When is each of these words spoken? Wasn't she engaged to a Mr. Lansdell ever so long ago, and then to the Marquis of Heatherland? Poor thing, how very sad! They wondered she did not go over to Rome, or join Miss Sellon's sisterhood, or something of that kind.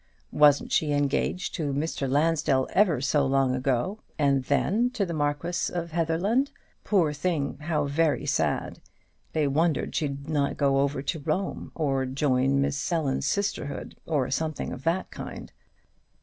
Wasn't 0.31 0.71
she 0.71 0.93
engaged 0.93 1.53
to 1.53 1.69
a 1.69 1.73
Mr. 1.75 2.09
Lansdell 2.09 2.67
ever 2.73 3.01
so 3.01 3.23
long 3.23 3.53
ago, 3.53 3.99
and 4.17 4.43
then 4.45 4.89
to 4.95 5.05
the 5.05 5.13
Marquis 5.13 5.71
of 5.71 5.91
Heatherland? 5.91 6.49
Poor 6.83 7.13
thing, 7.13 7.59
how 7.59 7.85
very 7.85 8.25
sad! 8.25 8.81
They 9.33 9.47
wondered 9.47 9.93
she 9.93 10.07
did 10.07 10.27
not 10.27 10.57
go 10.57 10.79
over 10.79 11.03
to 11.03 11.19
Rome, 11.19 11.71
or 11.75 12.07
join 12.07 12.59
Miss 12.61 12.77
Sellon's 12.77 13.27
sisterhood, 13.27 13.95
or 14.07 14.31
something 14.31 14.73
of 14.73 14.85
that 14.85 15.11
kind. 15.11 15.51